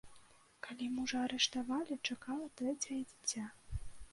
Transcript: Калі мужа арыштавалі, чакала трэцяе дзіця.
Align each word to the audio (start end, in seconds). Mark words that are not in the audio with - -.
Калі 0.67 0.87
мужа 0.95 1.19
арыштавалі, 1.27 1.99
чакала 2.07 2.47
трэцяе 2.63 2.99
дзіця. 3.11 3.45